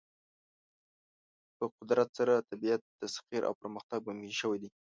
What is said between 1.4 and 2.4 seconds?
په قدرت سره